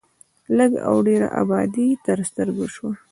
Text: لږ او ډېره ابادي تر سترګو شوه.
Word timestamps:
لږ 0.57 0.71
او 0.89 0.95
ډېره 1.07 1.27
ابادي 1.41 1.87
تر 2.05 2.17
سترګو 2.29 2.65
شوه. 2.75 2.91